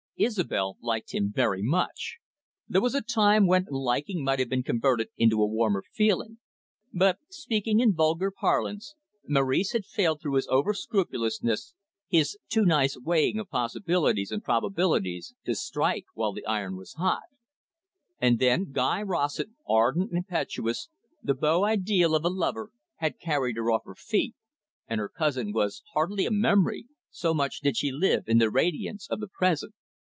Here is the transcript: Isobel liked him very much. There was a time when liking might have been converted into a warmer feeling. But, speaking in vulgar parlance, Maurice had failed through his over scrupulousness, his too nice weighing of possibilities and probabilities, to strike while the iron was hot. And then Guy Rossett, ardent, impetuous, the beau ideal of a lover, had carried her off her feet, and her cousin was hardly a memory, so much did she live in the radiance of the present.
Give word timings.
Isobel 0.23 0.77
liked 0.83 1.15
him 1.15 1.33
very 1.33 1.63
much. 1.63 2.17
There 2.67 2.79
was 2.79 2.93
a 2.93 3.01
time 3.01 3.47
when 3.47 3.65
liking 3.71 4.23
might 4.23 4.37
have 4.37 4.49
been 4.49 4.61
converted 4.61 5.07
into 5.17 5.41
a 5.41 5.47
warmer 5.47 5.83
feeling. 5.93 6.37
But, 6.93 7.17
speaking 7.31 7.79
in 7.79 7.95
vulgar 7.95 8.29
parlance, 8.29 8.93
Maurice 9.27 9.71
had 9.71 9.83
failed 9.83 10.21
through 10.21 10.35
his 10.35 10.45
over 10.47 10.75
scrupulousness, 10.75 11.73
his 12.07 12.37
too 12.49 12.65
nice 12.65 12.95
weighing 12.95 13.39
of 13.39 13.49
possibilities 13.49 14.29
and 14.31 14.43
probabilities, 14.43 15.33
to 15.45 15.55
strike 15.55 16.05
while 16.13 16.33
the 16.33 16.45
iron 16.45 16.77
was 16.77 16.93
hot. 16.93 17.23
And 18.19 18.37
then 18.37 18.71
Guy 18.71 19.01
Rossett, 19.01 19.49
ardent, 19.67 20.11
impetuous, 20.11 20.87
the 21.23 21.33
beau 21.33 21.63
ideal 21.65 22.13
of 22.13 22.23
a 22.23 22.29
lover, 22.29 22.69
had 22.97 23.17
carried 23.19 23.55
her 23.55 23.71
off 23.71 23.85
her 23.85 23.95
feet, 23.95 24.35
and 24.87 24.99
her 24.99 25.09
cousin 25.09 25.51
was 25.51 25.81
hardly 25.95 26.27
a 26.27 26.31
memory, 26.31 26.85
so 27.09 27.33
much 27.33 27.59
did 27.61 27.75
she 27.75 27.91
live 27.91 28.25
in 28.27 28.37
the 28.37 28.51
radiance 28.51 29.07
of 29.09 29.19
the 29.19 29.27
present. 29.27 29.73